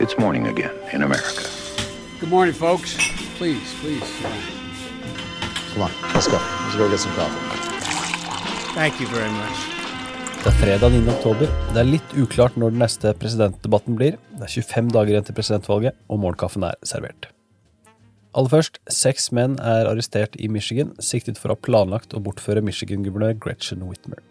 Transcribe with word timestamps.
It's 0.00 0.16
morning 0.16 0.46
again 0.46 0.70
in 0.92 1.02
America. 1.02 1.42
Good 2.20 2.30
morning, 2.30 2.54
folks. 2.54 2.94
Please, 3.36 3.74
please. 3.80 4.06
Come 5.74 5.82
on, 5.82 5.90
let's 6.14 6.28
go. 6.28 6.38
Let's 6.38 6.76
go 6.76 6.88
get 6.88 7.00
some 7.00 7.12
coffee. 7.18 7.42
Thank 8.76 9.00
you 9.00 9.08
very 9.08 9.30
much. 9.30 9.58
Det 10.38 10.46
er 10.46 10.56
fredag 10.60 10.94
9. 10.94 11.02
oktober. 11.10 11.50
Det 11.74 11.82
er 11.82 11.90
litt 11.90 12.14
uklart 12.14 12.54
når 12.54 12.76
den 12.76 12.78
neste 12.84 13.10
presidentdebatten 13.18 13.98
blir. 13.98 14.20
Det 14.38 14.46
er 14.46 14.54
25 14.54 14.94
dager 14.94 15.16
igjen 15.16 15.26
til 15.26 15.34
presidentvalget, 15.40 15.98
og 16.06 16.22
morgenkaffen 16.22 16.62
er 16.70 16.78
servert. 16.86 17.26
Aller 18.38 18.54
først, 18.54 18.78
seks 18.86 19.32
menn 19.34 19.58
er 19.58 19.90
arrestert 19.90 20.38
i 20.38 20.46
Michigan, 20.46 20.94
siktet 21.02 21.42
for 21.42 21.50
å 21.50 21.58
ha 21.58 21.64
planlagt 21.66 22.14
å 22.14 22.22
bortføre 22.22 22.62
Michigan-guvernør 22.62 23.34
Gretchen 23.42 23.82
Whitmer. 23.90 24.22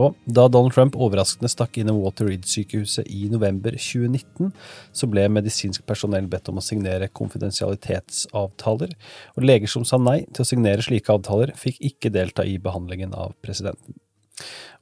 Og 0.00 0.16
da 0.26 0.46
Donald 0.52 0.74
Trump 0.76 0.96
overraskende 1.00 1.50
stakk 1.50 1.78
innom 1.80 2.00
Walter 2.02 2.28
Reed-sykehuset 2.30 3.08
i 3.08 3.26
november 3.32 3.76
2019, 3.76 4.52
så 4.92 5.10
ble 5.10 5.26
medisinsk 5.32 5.86
personell 5.88 6.28
bedt 6.30 6.50
om 6.52 6.60
å 6.60 6.64
signere 6.64 7.10
konfidensialitetsavtaler, 7.16 8.96
og 9.36 9.46
leger 9.46 9.72
som 9.72 9.86
sa 9.88 10.00
nei 10.00 10.22
til 10.32 10.44
å 10.44 10.48
signere 10.48 10.84
slike 10.84 11.14
avtaler, 11.14 11.54
fikk 11.56 11.80
ikke 11.92 12.12
delta 12.14 12.44
i 12.46 12.58
behandlingen 12.62 13.16
av 13.16 13.36
presidenten. 13.44 13.98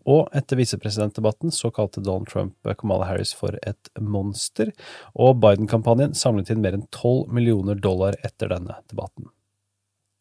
Og 0.04 0.28
etter 0.36 0.58
visepresidentdebatten 0.60 1.52
så 1.54 1.70
kalte 1.72 2.02
Donald 2.04 2.28
Trump 2.28 2.74
Kamala 2.80 3.06
Harris 3.08 3.32
for 3.36 3.56
et 3.64 3.88
monster, 4.00 4.74
og 5.16 5.38
Biden-kampanjen 5.40 6.16
samlet 6.18 6.52
inn 6.52 6.60
mer 6.64 6.76
enn 6.76 6.84
12 6.90 7.32
millioner 7.32 7.80
dollar 7.80 8.18
etter 8.26 8.52
denne 8.52 8.82
debatten. 8.90 9.30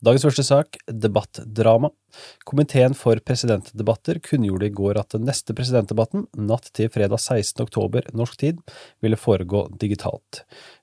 Dagens 0.03 0.25
første 0.25 0.43
sak, 0.43 0.75
debattdrama. 0.99 1.87
Komiteen 2.43 2.91
for 2.97 3.15
presidentdebatter 3.23 4.17
kunngjorde 4.25 4.67
i 4.67 4.73
går 4.75 4.97
at 4.99 5.15
den 5.15 5.23
neste 5.23 5.55
presidentdebatten, 5.55 6.25
natt 6.35 6.67
til 6.75 6.89
fredag 6.91 7.21
16. 7.23 7.63
oktober 7.63 8.09
norsk 8.11 8.35
tid, 8.41 8.59
ville 8.99 9.15
foregå 9.15 9.61
digitalt. 9.79 10.41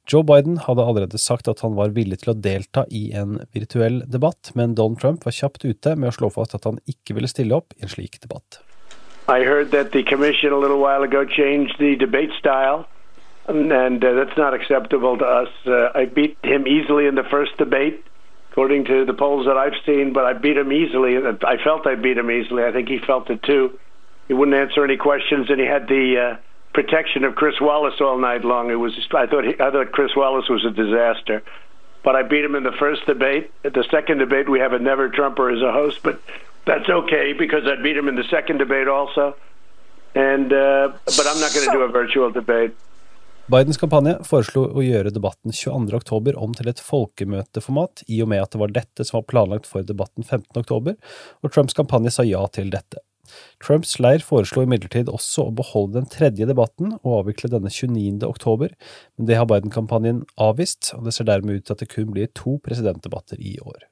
Joe 0.09 0.25
Biden 0.25 0.57
hadde 0.65 0.87
allerede 0.89 1.21
sagt 1.21 1.53
at 1.53 1.61
han 1.61 1.77
var 1.77 1.93
villig 1.93 2.23
til 2.23 2.33
å 2.33 2.37
delta 2.49 2.87
i 2.89 3.11
en 3.13 3.43
virtuell 3.53 4.01
debatt, 4.09 4.55
men 4.57 4.73
Donald 4.79 5.03
Trump 5.05 5.29
var 5.29 5.37
kjapt 5.37 5.69
ute 5.69 5.93
med 6.01 6.15
å 6.15 6.17
slå 6.17 6.33
fast 6.33 6.57
at 6.57 6.65
han 6.65 6.81
ikke 6.89 7.21
ville 7.21 7.29
stille 7.29 7.61
opp 7.61 7.77
i 7.77 7.85
en 7.85 7.93
slik 7.93 8.23
debatt. 8.25 8.63
I 9.29 9.45
heard 9.45 9.69
that 9.77 9.93
the 9.93 10.03
commission 10.03 10.57
a 10.57 10.59
little 10.59 10.81
while 10.81 11.05
ago 11.05 11.27
changed 11.29 11.77
the 11.77 11.93
debate 11.95 12.33
style, 12.41 12.89
and, 13.53 13.69
and 13.71 14.01
uh, 14.01 14.17
that's 14.17 14.39
not 14.41 14.57
acceptable 14.57 15.19
to 15.21 15.27
us. 15.29 15.53
Uh, 15.67 15.93
I 15.93 16.07
beat 16.07 16.41
him 16.43 16.65
easily 16.67 17.05
in 17.05 17.21
the 17.21 17.29
first 17.29 17.59
debate. 17.59 18.01
According 18.61 18.85
to 18.85 19.07
the 19.07 19.15
polls 19.15 19.47
that 19.47 19.57
I've 19.57 19.73
seen, 19.87 20.13
but 20.13 20.27
I 20.27 20.35
beat 20.35 20.59
him 20.59 20.71
easily. 20.71 21.17
I 21.17 21.57
felt 21.65 21.87
I 21.87 21.95
beat 21.95 22.19
him 22.19 22.31
easily. 22.31 22.63
I 22.63 22.73
think 22.73 22.91
he 22.91 22.99
felt 22.99 23.31
it 23.31 23.43
too. 23.43 23.79
He 24.29 24.35
wouldn't 24.35 24.55
answer 24.55 24.85
any 24.85 24.99
questions, 24.99 25.49
and 25.49 25.59
he 25.59 25.65
had 25.65 25.89
the 25.89 26.19
uh, 26.19 26.37
protection 26.75 27.25
of 27.25 27.37
Chris 27.37 27.59
Wallace 27.59 27.99
all 28.03 28.19
night 28.19 28.45
long. 28.45 28.71
It 28.71 28.75
was 28.75 28.93
I 29.15 29.27
thought 29.27 29.45
he, 29.45 29.55
I 29.55 29.71
thought 29.71 29.93
Chris 29.93 30.15
Wallace 30.15 30.47
was 30.51 30.63
a 30.67 30.71
disaster, 30.71 31.43
but 32.05 32.15
I 32.17 32.23
beat 32.23 32.45
him 32.45 32.55
in 32.55 32.63
the 32.63 32.73
first 32.73 33.07
debate. 33.07 33.51
At 33.65 33.73
the 33.73 33.85
second 33.91 34.19
debate, 34.19 34.47
we 34.47 34.59
have 34.59 34.75
a 34.75 34.79
never 34.79 35.09
Trumper 35.09 35.49
as 35.49 35.63
a 35.63 35.73
host, 35.73 36.01
but 36.03 36.21
that's 36.67 36.87
okay 36.87 37.33
because 37.33 37.63
I 37.67 37.81
beat 37.81 37.97
him 37.97 38.09
in 38.09 38.15
the 38.15 38.25
second 38.25 38.59
debate 38.59 38.89
also. 38.89 39.37
And 40.15 40.53
uh, 40.53 40.93
but 41.07 41.27
I'm 41.27 41.41
not 41.41 41.55
going 41.55 41.65
to 41.65 41.73
do 41.73 41.81
a 41.81 41.89
virtual 41.89 42.31
debate. 42.31 42.77
Bidens 43.51 43.81
kampanje 43.83 44.13
foreslo 44.29 44.61
å 44.79 44.83
gjøre 44.85 45.11
debatten 45.11 45.51
22.10 45.51 46.37
om 46.39 46.53
til 46.55 46.69
et 46.71 46.81
folkemøteformat, 46.87 48.05
i 48.07 48.21
og 48.23 48.29
med 48.31 48.45
at 48.45 48.53
det 48.53 48.61
var 48.63 48.75
dette 48.77 49.07
som 49.07 49.17
var 49.17 49.25
planlagt 49.33 49.67
for 49.67 49.83
debatten 49.83 50.23
15.10, 50.23 50.93
og 51.43 51.51
Trumps 51.51 51.75
kampanje 51.75 52.13
sa 52.15 52.23
ja 52.29 52.45
til 52.55 52.69
dette. 52.71 53.01
Trumps 53.59 53.97
leir 53.99 54.23
foreslo 54.23 54.63
imidlertid 54.63 55.11
også 55.11 55.49
å 55.49 55.55
beholde 55.57 55.99
den 55.99 56.07
tredje 56.13 56.47
debatten 56.47 56.93
og 57.01 57.17
avvikle 57.25 57.51
denne 57.51 57.73
29. 57.75 58.21
oktober, 58.29 58.77
men 59.19 59.27
det 59.27 59.39
har 59.41 59.49
Biden-kampanjen 59.51 60.23
avvist, 60.39 60.93
og 60.95 61.09
det 61.09 61.17
ser 61.17 61.27
dermed 61.27 61.59
ut 61.59 61.67
til 61.67 61.75
at 61.75 61.83
det 61.83 61.91
kun 61.91 62.13
blir 62.15 62.31
to 62.39 62.61
presidentdebatter 62.63 63.41
i 63.43 63.57
år. 63.65 63.89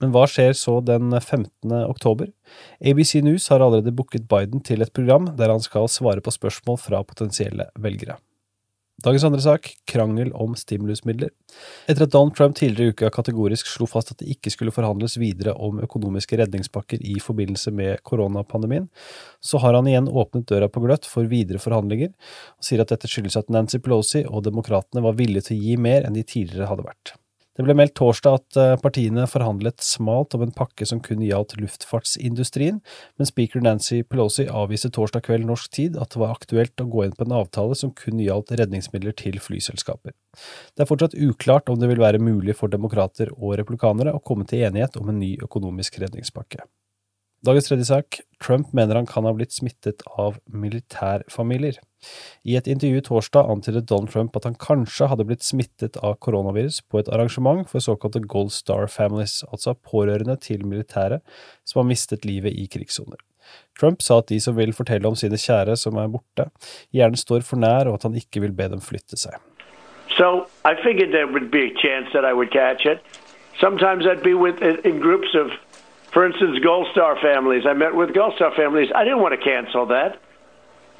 Men 0.00 0.14
hva 0.16 0.24
skjer 0.28 0.56
så 0.56 0.78
den 0.84 1.12
15. 1.12 1.74
oktober? 1.82 2.32
ABC 2.80 3.18
News 3.24 3.50
har 3.52 3.64
allerede 3.64 3.92
booket 3.96 4.24
Biden 4.32 4.64
til 4.64 4.84
et 4.84 4.94
program 4.96 5.28
der 5.36 5.52
han 5.52 5.64
skal 5.64 5.90
svare 5.92 6.24
på 6.24 6.32
spørsmål 6.32 6.80
fra 6.80 7.04
potensielle 7.04 7.68
velgere. 7.80 8.16
Dagens 9.04 9.26
andre 9.28 9.42
sak, 9.44 9.68
krangel 9.84 10.30
om 10.32 10.54
stimulusmidler. 10.56 11.28
Etter 11.84 12.06
at 12.06 12.12
Donald 12.14 12.32
Trump 12.38 12.54
tidligere 12.56 12.88
i 12.88 12.94
uka 12.94 13.10
kategorisk 13.12 13.68
slo 13.68 13.84
fast 13.90 14.14
at 14.14 14.22
det 14.22 14.30
ikke 14.32 14.52
skulle 14.54 14.72
forhandles 14.72 15.18
videre 15.20 15.52
om 15.52 15.82
økonomiske 15.84 16.38
redningspakker 16.40 17.04
i 17.04 17.18
forbindelse 17.20 17.74
med 17.76 18.00
koronapandemien, 18.08 18.88
så 19.44 19.60
har 19.60 19.76
han 19.76 19.90
igjen 19.90 20.08
åpnet 20.08 20.48
døra 20.48 20.70
på 20.72 20.80
gløtt 20.86 21.04
for 21.04 21.28
videre 21.28 21.60
forhandlinger, 21.60 22.14
og 22.56 22.70
sier 22.70 22.80
at 22.80 22.94
dette 22.94 23.12
skyldes 23.12 23.36
at 23.36 23.52
Nancy 23.52 23.82
Pelosi 23.84 24.24
og 24.24 24.46
demokratene 24.48 25.04
var 25.04 25.20
villige 25.20 25.50
til 25.50 25.60
å 25.60 25.68
gi 25.68 25.78
mer 25.90 26.08
enn 26.08 26.16
de 26.16 26.24
tidligere 26.24 26.72
hadde 26.72 26.88
vært. 26.88 27.18
Det 27.56 27.64
ble 27.64 27.72
meldt 27.76 27.94
torsdag 27.96 28.36
at 28.36 28.58
eh, 28.60 28.74
partiene 28.82 29.24
forhandlet 29.30 29.80
smalt 29.84 30.36
om 30.36 30.44
en 30.44 30.52
pakke 30.54 30.86
som 30.88 31.00
kun 31.04 31.22
gjaldt 31.24 31.56
luftfartsindustrien, 31.56 32.82
men 33.16 33.28
speaker 33.28 33.64
Nancy 33.64 34.02
Pelosi 34.04 34.44
avviste 34.46 34.92
torsdag 34.92 35.24
kveld 35.24 35.48
norsk 35.48 35.72
tid 35.72 35.96
at 35.96 36.12
det 36.12 36.20
var 36.20 36.36
aktuelt 36.36 36.84
å 36.84 36.88
gå 36.92 37.06
inn 37.06 37.16
på 37.16 37.24
en 37.24 37.36
avtale 37.40 37.78
som 37.78 37.94
kun 37.96 38.20
gjaldt 38.20 38.52
redningsmidler 38.60 39.16
til 39.16 39.40
flyselskaper. 39.40 40.12
Det 40.76 40.84
er 40.84 40.90
fortsatt 40.90 41.16
uklart 41.16 41.72
om 41.72 41.80
det 41.80 41.88
vil 41.88 42.04
være 42.04 42.20
mulig 42.20 42.58
for 42.58 42.72
demokrater 42.72 43.32
og 43.38 43.56
republikanere 43.62 44.12
å 44.12 44.20
komme 44.20 44.44
til 44.48 44.66
enighet 44.68 45.00
om 45.00 45.08
en 45.12 45.22
ny 45.22 45.38
økonomisk 45.48 45.96
redningspakke. 46.04 46.66
Dagens 47.46 47.68
tredje 47.68 47.84
sak, 47.86 48.16
Trump 48.42 48.72
mener 48.74 48.98
han 48.98 49.06
kan 49.06 49.26
ha 49.28 49.30
blitt 49.36 49.52
smittet 49.54 50.02
av 50.18 50.40
militærfamilier. 50.50 51.76
I 52.42 52.56
et 52.58 52.66
intervju 52.66 53.04
torsdag 53.06 53.46
antydet 53.52 53.86
Donald 53.86 54.10
Trump 54.10 54.34
at 54.38 54.48
han 54.48 54.56
kanskje 54.58 55.06
hadde 55.12 55.26
blitt 55.28 55.46
smittet 55.46 55.94
av 56.02 56.16
koronavirus 56.26 56.80
på 56.90 56.98
et 56.98 57.10
arrangement 57.14 57.62
for 57.70 57.84
såkalte 57.84 58.24
Gold 58.26 58.50
Star 58.56 58.88
Families, 58.90 59.44
altså 59.46 59.76
pårørende 59.78 60.34
til 60.42 60.64
militære 60.66 61.20
som 61.62 61.82
har 61.82 61.86
mistet 61.92 62.26
livet 62.26 62.56
i 62.58 62.66
krigssoner. 62.72 63.20
Trump 63.78 64.02
sa 64.02 64.18
at 64.18 64.32
de 64.32 64.40
som 64.42 64.56
vil 64.58 64.74
fortelle 64.74 65.06
om 65.06 65.14
sine 65.14 65.38
kjære 65.38 65.76
som 65.78 66.00
er 66.02 66.10
borte, 66.10 66.48
gjerne 66.90 67.20
står 67.20 67.46
for 67.46 67.62
nær, 67.62 67.86
og 67.86 68.00
at 68.00 68.08
han 68.08 68.18
ikke 68.18 68.42
vil 68.42 68.56
be 68.58 68.66
dem 68.72 68.82
flytte 68.82 69.20
seg. 69.20 69.38
So 70.18 70.48
I 70.66 70.74
figured 70.82 71.14
there 71.14 71.30
would 71.30 71.52
be 71.54 71.62
a 71.70 71.74
chance 71.78 72.10
that 72.10 72.26
I 72.26 72.34
would 72.34 72.50
catch 72.50 72.90
it. 72.90 72.98
Sometimes 73.60 74.04
I'd 74.04 74.22
be 74.22 74.34
with 74.34 74.58
in 74.84 74.98
groups 74.98 75.34
of, 75.34 75.54
for 76.16 76.24
instance, 76.24 76.58
Gold 76.60 76.86
Star 76.92 77.20
families. 77.20 77.66
I 77.66 77.74
met 77.74 77.94
with 77.94 78.14
Gold 78.14 78.36
Star 78.36 78.50
families. 78.56 78.88
I 78.94 79.04
didn't 79.04 79.20
want 79.20 79.38
to 79.38 79.44
cancel 79.44 79.84
that. 79.88 80.18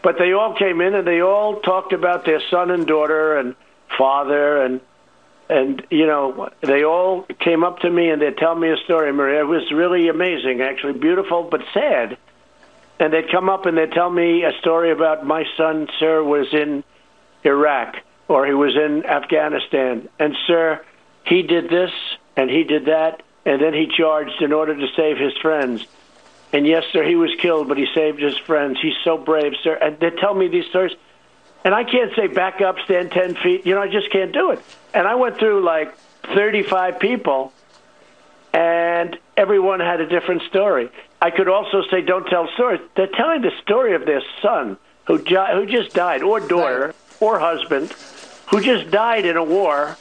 But 0.02 0.16
they 0.18 0.34
all 0.34 0.54
came 0.54 0.82
in 0.82 0.94
and 0.94 1.08
they 1.08 1.22
all 1.22 1.60
talked 1.60 1.94
about 1.94 2.26
their 2.26 2.42
son 2.50 2.70
and 2.70 2.86
daughter 2.86 3.38
and 3.38 3.54
father 3.96 4.62
and 4.62 4.82
and 5.48 5.86
you 5.90 6.06
know 6.06 6.50
they 6.60 6.84
all 6.84 7.22
came 7.40 7.64
up 7.64 7.78
to 7.78 7.90
me 7.90 8.10
and 8.10 8.20
they'd 8.20 8.36
tell 8.36 8.54
me 8.54 8.68
a 8.68 8.76
story 8.84 9.12
maria 9.12 9.40
it 9.40 9.46
was 9.46 9.70
really 9.70 10.08
amazing 10.08 10.60
actually 10.60 10.92
beautiful 10.92 11.44
but 11.44 11.62
sad 11.72 12.18
and 12.98 13.12
they'd 13.12 13.30
come 13.30 13.48
up 13.48 13.64
and 13.64 13.78
they'd 13.78 13.92
tell 13.92 14.10
me 14.10 14.42
a 14.42 14.52
story 14.58 14.90
about 14.90 15.24
my 15.24 15.44
son 15.56 15.86
sir 16.00 16.20
was 16.22 16.52
in 16.52 16.82
iraq 17.44 17.94
or 18.26 18.44
he 18.44 18.52
was 18.52 18.74
in 18.74 19.06
afghanistan 19.06 20.08
and 20.18 20.36
sir 20.48 20.84
he 21.24 21.42
did 21.42 21.70
this 21.70 21.92
and 22.36 22.50
he 22.50 22.64
did 22.64 22.86
that 22.86 23.22
and 23.46 23.62
then 23.62 23.72
he 23.72 23.86
charged 23.86 24.42
in 24.42 24.52
order 24.52 24.76
to 24.76 24.86
save 24.94 25.16
his 25.16 25.34
friends 25.38 25.86
and 26.52 26.66
yes, 26.66 26.84
sir, 26.92 27.02
he 27.02 27.16
was 27.16 27.30
killed, 27.38 27.68
but 27.68 27.76
he 27.76 27.86
saved 27.94 28.20
his 28.20 28.38
friends. 28.38 28.78
He's 28.80 28.94
so 29.04 29.18
brave, 29.18 29.52
sir. 29.62 29.74
And 29.74 29.98
they 29.98 30.10
tell 30.10 30.34
me 30.34 30.48
these 30.48 30.66
stories. 30.66 30.92
And 31.64 31.74
I 31.74 31.84
can't 31.84 32.14
say 32.14 32.28
back 32.28 32.60
up, 32.60 32.76
stand 32.84 33.10
10 33.10 33.34
feet. 33.36 33.66
You 33.66 33.74
know, 33.74 33.82
I 33.82 33.88
just 33.88 34.10
can't 34.10 34.32
do 34.32 34.52
it. 34.52 34.60
And 34.94 35.06
I 35.06 35.16
went 35.16 35.38
through 35.38 35.64
like 35.64 35.96
35 36.34 37.00
people, 37.00 37.52
and 38.52 39.18
everyone 39.36 39.80
had 39.80 40.00
a 40.00 40.06
different 40.06 40.42
story. 40.42 40.88
I 41.20 41.30
could 41.30 41.48
also 41.48 41.82
say, 41.90 42.02
don't 42.02 42.26
tell 42.26 42.48
stories. 42.54 42.80
They're 42.94 43.08
telling 43.08 43.42
the 43.42 43.52
story 43.62 43.94
of 43.94 44.06
their 44.06 44.22
son 44.40 44.76
who, 45.06 45.18
who 45.18 45.66
just 45.66 45.92
died, 45.92 46.22
or 46.22 46.40
daughter, 46.40 46.94
or 47.20 47.38
husband, 47.38 47.92
who 48.50 48.60
just 48.60 48.90
died 48.90 49.26
in 49.26 49.36
a 49.36 49.44
war. 49.44 49.96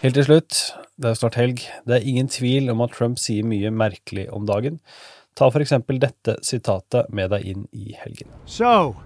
Helt 0.00 0.14
til 0.16 0.24
slutt, 0.24 0.58
det 0.96 1.10
er 1.10 1.16
snart 1.18 1.34
helg. 1.36 1.58
Det 1.84 1.98
er 1.98 2.06
ingen 2.08 2.28
tvil 2.32 2.70
om 2.72 2.80
at 2.80 2.94
Trump 2.96 3.18
sier 3.20 3.44
mye 3.44 3.68
merkelig 3.68 4.30
om 4.32 4.46
dagen. 4.48 4.78
Ta 5.36 5.50
for 5.52 5.60
eksempel 5.60 5.98
dette 6.00 6.38
sitatet 6.40 7.10
med 7.12 7.28
deg 7.34 7.44
inn 7.44 7.66
i 7.76 7.92
helgen. 8.00 8.30
So, 8.46 8.96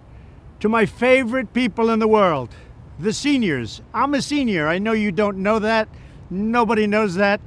to 0.60 0.70
my 0.70 0.86
favorite 0.86 1.50
people 1.52 1.90
in 1.90 1.98
the 1.98 2.06
world, 2.06 2.54
the 3.00 3.12
seniors. 3.12 3.82
I'm 3.92 4.14
a 4.14 4.22
senior. 4.22 4.68
I 4.68 4.78
know 4.78 4.92
you 4.92 5.10
don't 5.10 5.42
know 5.42 5.58
that. 5.58 5.88
Nobody 6.30 6.86
knows 6.86 7.16
that. 7.16 7.40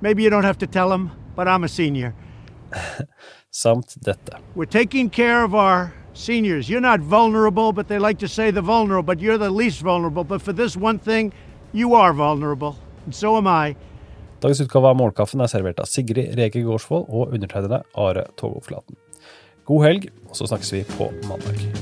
Maybe 0.00 0.22
you 0.22 0.30
don't 0.30 0.48
have 0.48 0.58
to 0.58 0.66
tell 0.66 0.88
them, 0.88 1.10
but 1.36 1.46
I'm 1.46 1.64
a 1.64 1.68
senior. 1.68 2.14
Samt 3.50 3.98
dette. 4.00 4.40
We're 4.54 4.64
taking 4.64 5.10
care 5.10 5.44
of 5.44 5.54
our 5.54 5.92
seniors. 6.14 6.70
You're 6.70 6.80
not 6.80 7.00
vulnerable, 7.00 7.72
but 7.74 7.88
they 7.88 7.98
like 7.98 8.18
to 8.20 8.28
say 8.28 8.50
the 8.50 8.62
vulnerable, 8.62 9.02
but 9.02 9.20
you're 9.20 9.36
the 9.36 9.50
least 9.50 9.82
vulnerable. 9.82 10.24
But 10.24 10.40
for 10.40 10.54
this 10.54 10.74
one 10.74 10.98
thing, 10.98 11.34
you 11.72 11.94
are 11.94 12.12
vulnerable. 12.12 12.76
And 13.04 13.14
so 13.14 13.36
am 13.36 13.46
I. 13.46 13.76
Dagens 14.40 14.60
utgave 14.60 14.92
av 14.92 14.96
Morgenkaffen 14.98 15.42
er 15.42 15.50
servert 15.50 15.80
av 15.82 15.90
Sigrid 15.90 16.36
Rege 16.38 16.62
Gårdsvold 16.62 17.08
og 17.08 17.34
undertegnede 17.34 17.82
Are 17.98 18.26
Togoflaten. 18.38 18.98
God 19.68 19.84
helg, 19.84 20.10
og 20.30 20.38
så 20.38 20.48
snakkes 20.48 20.72
vi 20.72 20.84
på 20.96 21.10
mandag. 21.28 21.77